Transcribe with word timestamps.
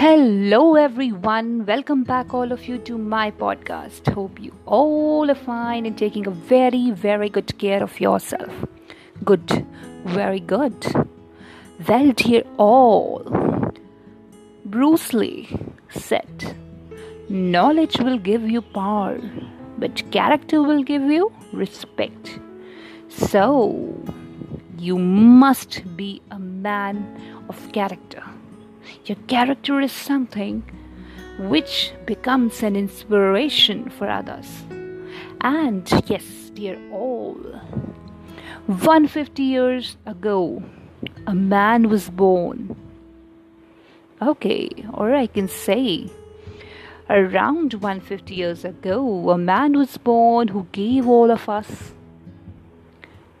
Hello, 0.00 0.76
everyone. 0.76 1.66
Welcome 1.66 2.04
back, 2.04 2.32
all 2.32 2.52
of 2.52 2.66
you, 2.66 2.78
to 2.84 2.96
my 2.96 3.30
podcast. 3.30 4.10
Hope 4.14 4.40
you 4.40 4.54
all 4.64 5.30
are 5.30 5.34
fine 5.34 5.84
and 5.84 5.98
taking 5.98 6.26
a 6.26 6.30
very, 6.30 6.90
very 6.90 7.28
good 7.28 7.52
care 7.58 7.82
of 7.82 8.00
yourself. 8.00 8.64
Good, 9.22 9.66
very 10.06 10.40
good. 10.40 10.86
Well, 11.86 12.12
dear 12.12 12.44
all, 12.56 13.74
Bruce 14.64 15.12
Lee 15.12 15.54
said, 15.90 16.56
Knowledge 17.28 18.00
will 18.00 18.16
give 18.16 18.50
you 18.50 18.62
power, 18.62 19.20
but 19.76 20.10
character 20.10 20.62
will 20.62 20.82
give 20.82 21.02
you 21.02 21.30
respect. 21.52 22.38
So, 23.08 24.02
you 24.78 24.96
must 24.96 25.94
be 25.94 26.22
a 26.30 26.38
man 26.38 27.04
of 27.50 27.70
character. 27.72 28.29
Your 29.04 29.16
character 29.26 29.80
is 29.80 29.92
something 29.92 30.62
which 31.38 31.92
becomes 32.06 32.62
an 32.62 32.76
inspiration 32.76 33.90
for 33.90 34.08
others. 34.08 34.64
And 35.40 35.90
yes, 36.06 36.50
dear 36.54 36.78
all, 36.92 37.38
150 38.66 39.42
years 39.42 39.96
ago, 40.06 40.62
a 41.26 41.34
man 41.34 41.88
was 41.88 42.10
born. 42.10 42.76
Okay, 44.20 44.68
or 44.92 45.14
I 45.14 45.26
can 45.26 45.48
say, 45.48 46.10
around 47.08 47.74
150 47.74 48.34
years 48.34 48.64
ago, 48.64 49.30
a 49.30 49.38
man 49.38 49.78
was 49.78 49.96
born 49.96 50.48
who 50.48 50.66
gave 50.72 51.08
all 51.08 51.30
of 51.30 51.48
us 51.48 51.92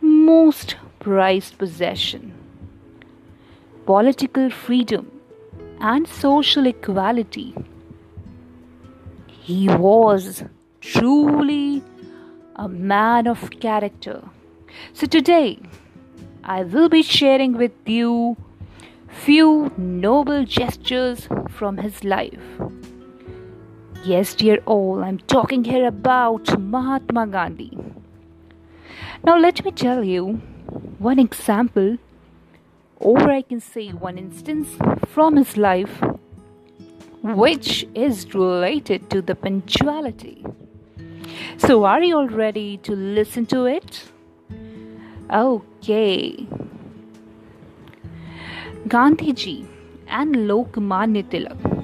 most 0.00 0.76
prized 1.00 1.58
possession 1.58 2.32
political 3.86 4.50
freedom 4.50 5.19
and 5.80 6.06
social 6.06 6.66
equality. 6.66 7.54
He 9.26 9.68
was 9.68 10.44
truly 10.80 11.82
a 12.56 12.68
man 12.68 13.26
of 13.26 13.50
character. 13.60 14.22
So 14.92 15.06
today 15.06 15.58
I 16.44 16.62
will 16.62 16.88
be 16.88 17.02
sharing 17.02 17.56
with 17.56 17.72
you 17.86 18.36
few 19.08 19.72
noble 19.76 20.44
gestures 20.44 21.28
from 21.48 21.78
his 21.78 22.04
life. 22.04 22.60
Yes, 24.04 24.34
dear 24.34 24.62
all, 24.66 25.02
I'm 25.02 25.18
talking 25.18 25.64
here 25.64 25.86
about 25.86 26.58
Mahatma 26.58 27.26
Gandhi. 27.26 27.76
Now, 29.22 29.36
let 29.36 29.62
me 29.64 29.72
tell 29.72 30.02
you 30.02 30.40
one 30.98 31.18
example 31.18 31.98
or 33.00 33.30
I 33.30 33.42
can 33.42 33.60
say 33.60 33.88
one 33.90 34.18
instance 34.18 34.76
from 35.08 35.36
his 35.36 35.56
life 35.56 36.02
which 37.22 37.86
is 37.94 38.34
related 38.34 39.10
to 39.10 39.22
the 39.22 39.34
punctuality. 39.34 40.44
So, 41.58 41.84
are 41.84 42.02
you 42.02 42.16
all 42.16 42.28
ready 42.28 42.78
to 42.78 42.92
listen 42.92 43.46
to 43.46 43.64
it? 43.64 44.04
Okay. 45.30 46.46
Gandhiji 48.88 49.66
and 50.08 50.34
Lokmanya 50.50 51.22
Tilak 51.30 51.80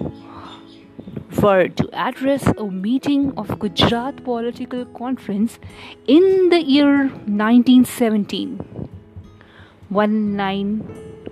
were 1.42 1.68
to 1.68 1.88
address 1.92 2.46
a 2.58 2.64
meeting 2.66 3.32
of 3.36 3.58
Gujarat 3.58 4.24
Political 4.24 4.86
Conference 4.86 5.58
in 6.06 6.48
the 6.48 6.62
year 6.62 7.08
1917. 7.26 8.88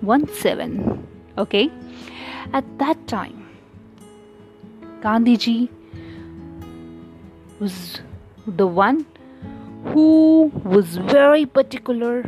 1917 0.05 1.07
okay? 1.37 1.71
At 2.53 2.65
that 2.79 3.07
time 3.07 3.45
gandhiji 5.01 5.69
was 7.59 8.01
the 8.47 8.67
one 8.67 9.05
who 9.85 10.51
was 10.63 10.97
very 10.97 11.45
particular 11.45 12.23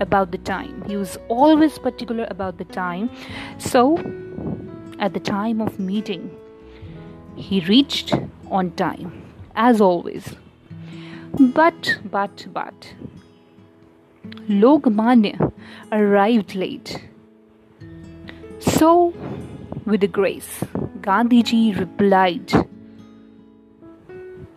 about 0.00 0.30
the 0.30 0.38
time. 0.38 0.82
He 0.86 0.96
was 0.96 1.16
always 1.28 1.78
particular 1.78 2.26
about 2.30 2.58
the 2.58 2.64
time. 2.64 3.10
So 3.58 3.96
at 4.98 5.14
the 5.14 5.20
time 5.20 5.60
of 5.60 5.78
meeting 5.78 6.30
he 7.34 7.60
reached 7.60 8.14
on 8.50 8.72
time 8.72 9.22
as 9.54 9.80
always. 9.80 10.34
But 11.38 11.98
but 12.10 12.46
but 12.52 12.94
Lokmanya 14.48 15.52
arrived 15.92 16.54
late. 16.54 17.02
So, 18.60 19.12
with 19.84 20.02
a 20.04 20.08
grace, 20.08 20.62
Gandhiji 21.00 21.78
replied 21.78 22.52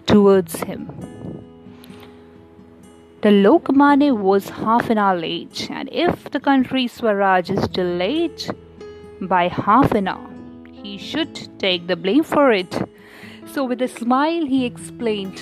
towards 0.05 0.61
him. 0.61 0.87
The 3.21 3.29
Lokmanya 3.29 4.17
was 4.17 4.49
half 4.49 4.89
an 4.89 4.97
hour 4.97 5.17
late, 5.17 5.69
and 5.69 5.89
if 5.91 6.31
the 6.31 6.39
country 6.39 6.87
Swaraj 6.87 7.49
is 7.49 7.67
delayed 7.67 8.41
by 9.21 9.49
half 9.49 9.91
an 9.91 10.07
hour, 10.07 10.29
he 10.71 10.97
should 10.97 11.59
take 11.59 11.87
the 11.87 11.95
blame 11.95 12.23
for 12.23 12.51
it. 12.51 12.73
So, 13.45 13.65
with 13.65 13.81
a 13.81 13.87
smile, 13.87 14.45
he 14.45 14.65
explained 14.65 15.41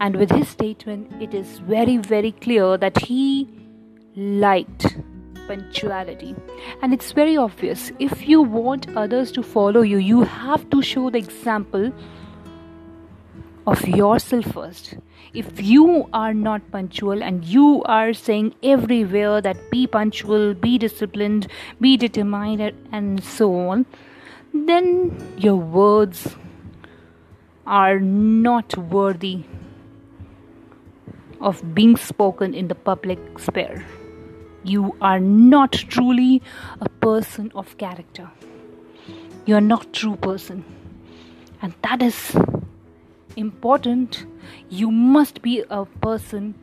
and 0.00 0.16
with 0.16 0.30
his 0.30 0.48
statement, 0.48 1.10
it 1.20 1.34
is 1.34 1.58
very, 1.58 1.96
very 1.96 2.32
clear 2.32 2.76
that 2.76 2.98
he 2.98 3.48
liked 4.14 4.96
punctuality. 5.48 6.34
And 6.82 6.92
it's 6.92 7.12
very 7.12 7.36
obvious 7.36 7.90
if 7.98 8.28
you 8.28 8.42
want 8.42 8.96
others 8.96 9.32
to 9.32 9.42
follow 9.42 9.82
you, 9.82 9.98
you 9.98 10.22
have 10.22 10.68
to 10.70 10.82
show 10.82 11.10
the 11.10 11.18
example 11.18 11.92
of 13.66 13.86
yourself 13.88 14.44
first. 14.46 14.94
If 15.34 15.60
you 15.60 16.08
are 16.12 16.32
not 16.32 16.70
punctual 16.70 17.22
and 17.22 17.44
you 17.44 17.82
are 17.84 18.12
saying 18.14 18.54
everywhere 18.62 19.40
that 19.40 19.70
be 19.70 19.86
punctual, 19.86 20.54
be 20.54 20.78
disciplined, 20.78 21.48
be 21.80 21.96
determined, 21.96 22.72
and 22.92 23.22
so 23.22 23.54
on, 23.68 23.84
then 24.54 25.34
your 25.36 25.56
words 25.56 26.34
are 27.66 28.00
not 28.00 28.76
worthy 28.78 29.44
of 31.40 31.74
being 31.74 31.96
spoken 31.96 32.54
in 32.54 32.68
the 32.68 32.74
public 32.74 33.18
sphere. 33.38 33.84
You 34.64 34.96
are 35.00 35.20
not 35.20 35.72
truly 35.72 36.42
a 36.80 36.88
person 36.88 37.52
of 37.54 37.76
character. 37.78 38.30
You 39.46 39.54
are 39.56 39.60
not 39.60 39.92
true 39.92 40.16
person. 40.16 40.64
And 41.62 41.74
that 41.82 42.02
is 42.02 42.36
important. 43.36 44.26
You 44.68 44.90
must 44.90 45.42
be 45.42 45.64
a 45.70 45.84
person 45.84 46.54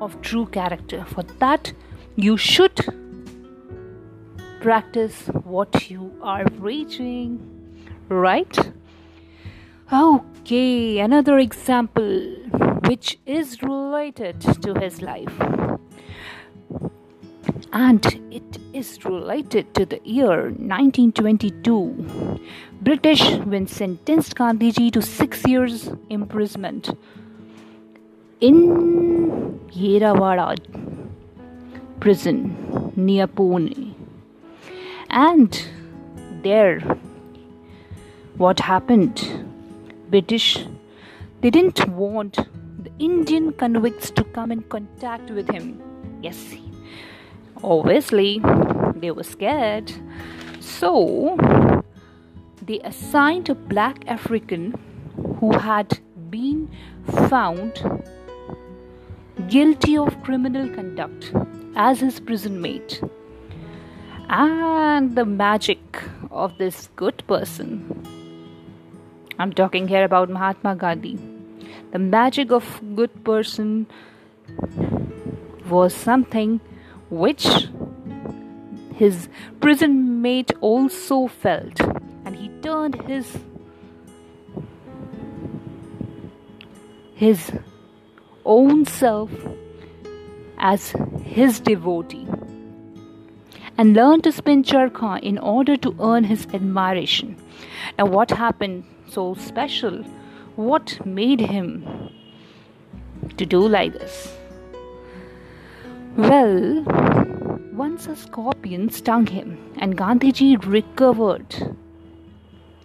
of 0.00 0.20
true 0.22 0.46
character. 0.46 1.04
For 1.04 1.22
that, 1.38 1.72
you 2.16 2.36
should 2.36 2.76
practice 4.60 5.26
what 5.44 5.90
you 5.90 6.12
are 6.22 6.44
preaching. 6.44 7.38
Right? 8.08 8.58
Okay, 9.92 10.98
another 10.98 11.38
example 11.38 12.36
which 12.86 13.18
is 13.26 13.62
related 13.62 14.40
to 14.62 14.74
his 14.74 15.00
life. 15.02 15.32
And 17.72 18.04
it 18.30 18.58
is 18.72 19.04
related 19.04 19.74
to 19.74 19.84
the 19.86 20.00
year 20.04 20.50
1922. 20.50 22.40
British 22.82 23.22
when 23.52 23.66
sentenced 23.66 24.36
Gandhiji 24.36 24.92
to 24.92 25.02
six 25.02 25.44
years 25.46 25.90
imprisonment 26.08 26.90
in 28.40 29.58
Yerwada 29.70 30.56
prison 32.00 32.92
near 32.96 33.26
Pune. 33.26 33.94
And 35.10 35.66
there, 36.42 36.80
what 38.36 38.60
happened? 38.60 39.46
British 40.10 40.64
they 41.44 41.50
didn't 41.50 41.86
want 41.90 42.38
Indian 43.00 43.52
convicts 43.52 44.10
to 44.12 44.22
come 44.22 44.52
in 44.52 44.62
contact 44.62 45.28
with 45.30 45.50
him. 45.50 45.82
Yes, 46.22 46.54
obviously, 47.62 48.40
they 48.94 49.10
were 49.10 49.24
scared. 49.24 49.92
So, 50.60 51.36
they 52.62 52.78
assigned 52.80 53.48
a 53.48 53.56
black 53.56 54.04
African 54.06 54.74
who 55.40 55.58
had 55.58 55.98
been 56.30 56.70
found 57.28 57.82
guilty 59.48 59.98
of 59.98 60.22
criminal 60.22 60.68
conduct 60.72 61.32
as 61.74 61.98
his 61.98 62.20
prison 62.20 62.60
mate. 62.60 63.02
And 64.28 65.16
the 65.16 65.24
magic 65.24 66.00
of 66.30 66.56
this 66.58 66.88
good 66.94 67.26
person. 67.26 68.06
I'm 69.40 69.52
talking 69.52 69.88
here 69.88 70.04
about 70.04 70.30
Mahatma 70.30 70.76
Gandhi 70.76 71.33
the 71.92 71.98
magic 71.98 72.50
of 72.50 72.80
good 72.94 73.24
person 73.24 73.86
was 75.68 75.94
something 75.94 76.60
which 77.10 77.68
his 78.94 79.28
prison 79.60 80.22
mate 80.22 80.52
also 80.60 81.26
felt, 81.26 81.80
and 82.24 82.36
he 82.36 82.48
turned 82.62 83.00
his 83.02 83.38
his 87.14 87.52
own 88.44 88.84
self 88.84 89.30
as 90.58 90.94
his 91.22 91.60
devotee 91.60 92.26
and 93.76 93.94
learned 93.94 94.24
to 94.24 94.32
spin 94.32 94.62
charkha 94.62 95.20
in 95.22 95.38
order 95.38 95.76
to 95.76 95.94
earn 96.00 96.24
his 96.24 96.46
admiration. 96.52 97.36
Now, 97.98 98.06
what 98.06 98.30
happened 98.30 98.84
so 99.08 99.34
special? 99.34 100.04
What 100.56 101.04
made 101.04 101.40
him 101.40 102.10
to 103.36 103.44
do 103.44 103.66
like 103.66 103.92
this? 103.92 104.36
Well, 106.16 106.84
once 107.72 108.06
a 108.06 108.14
scorpion 108.14 108.88
stung 108.90 109.26
him, 109.26 109.58
and 109.78 109.98
Gandhiji 109.98 110.64
recovered 110.64 111.76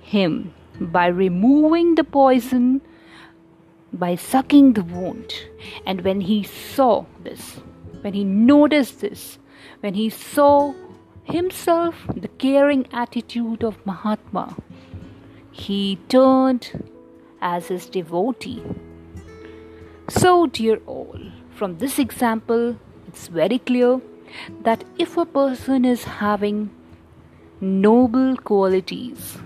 him 0.02 0.52
by 0.80 1.08
removing 1.08 1.94
the 1.94 2.04
poison 2.04 2.82
by 3.94 4.16
sucking 4.16 4.74
the 4.74 4.84
wound. 4.84 5.32
And 5.86 6.02
when 6.02 6.22
he 6.22 6.44
saw 6.44 7.06
this, 7.24 7.62
when 8.02 8.14
he 8.14 8.24
noticed 8.24 9.02
this, 9.02 9.38
when 9.82 9.94
he 9.94 10.10
saw 10.10 10.74
himself 11.24 11.96
the 12.16 12.28
caring 12.28 12.88
attitude 12.92 13.64
of 13.64 13.86
Mahatma, 13.86 14.56
he 15.52 16.00
turned 16.08 16.90
as 17.42 17.68
his 17.68 17.88
devotee. 17.88 18.64
So, 20.10 20.48
dear 20.48 20.82
all, 20.88 21.20
from 21.52 21.78
this 21.78 22.00
example, 22.00 22.78
it's 23.08 23.28
very 23.28 23.60
clear 23.60 24.02
that 24.62 24.84
if 24.98 25.18
a 25.18 25.26
person 25.26 25.86
is 25.86 26.04
having 26.04 26.70
noble 27.62 28.38
qualities, 28.38 29.38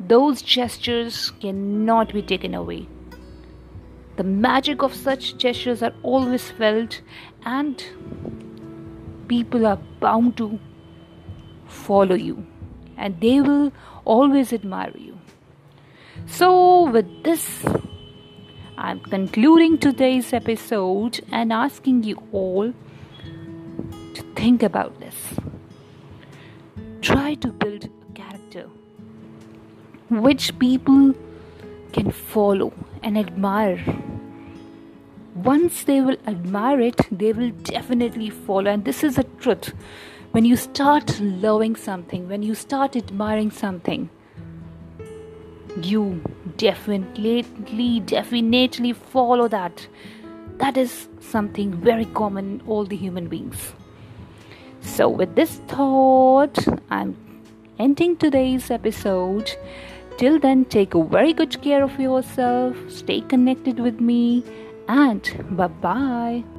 those 0.00 0.42
gestures 0.42 1.30
cannot 1.40 2.12
be 2.12 2.22
taken 2.22 2.54
away. 2.54 2.88
The 4.16 4.24
magic 4.24 4.82
of 4.82 4.94
such 4.94 5.36
gestures 5.36 5.82
are 5.82 5.94
always 6.02 6.50
felt, 6.50 7.00
and 7.44 7.84
people 9.28 9.66
are 9.66 9.78
bound 10.00 10.36
to 10.38 10.58
follow 11.66 12.16
you, 12.16 12.46
and 12.96 13.20
they 13.20 13.40
will 13.40 13.72
always 14.04 14.52
admire 14.52 14.94
you. 14.96 15.17
So, 16.26 16.90
with 16.90 17.24
this, 17.24 17.64
I'm 18.76 19.00
concluding 19.00 19.78
today's 19.78 20.32
episode 20.32 21.20
and 21.32 21.52
asking 21.52 22.04
you 22.04 22.22
all 22.32 22.72
to 24.14 24.22
think 24.36 24.62
about 24.62 25.00
this. 25.00 25.16
Try 27.00 27.34
to 27.34 27.48
build 27.48 27.84
a 27.86 28.12
character 28.14 28.68
which 30.10 30.58
people 30.58 31.14
can 31.92 32.10
follow 32.10 32.72
and 33.02 33.18
admire. 33.18 33.82
Once 35.34 35.84
they 35.84 36.00
will 36.00 36.16
admire 36.26 36.80
it, 36.80 37.00
they 37.10 37.32
will 37.32 37.50
definitely 37.50 38.30
follow. 38.30 38.70
And 38.70 38.84
this 38.84 39.02
is 39.02 39.18
a 39.18 39.24
truth. 39.24 39.72
When 40.32 40.44
you 40.44 40.56
start 40.56 41.18
loving 41.20 41.74
something, 41.74 42.28
when 42.28 42.42
you 42.42 42.54
start 42.54 42.96
admiring 42.96 43.50
something, 43.50 44.10
you 45.82 46.22
definitely, 46.56 48.00
definitely 48.00 48.92
follow 48.92 49.48
that. 49.48 49.86
That 50.58 50.76
is 50.76 51.08
something 51.20 51.72
very 51.72 52.06
common 52.06 52.62
all 52.66 52.84
the 52.84 52.96
human 52.96 53.28
beings. 53.28 53.72
So, 54.80 55.08
with 55.08 55.34
this 55.34 55.56
thought, 55.68 56.58
I'm 56.90 57.16
ending 57.78 58.16
today's 58.16 58.70
episode. 58.70 59.50
Till 60.16 60.40
then, 60.40 60.64
take 60.64 60.94
a 60.94 61.02
very 61.04 61.32
good 61.32 61.60
care 61.62 61.84
of 61.84 61.98
yourself, 62.00 62.76
stay 62.88 63.20
connected 63.20 63.78
with 63.78 64.00
me, 64.00 64.42
and 64.88 65.22
bye 65.56 65.68
bye. 65.68 66.57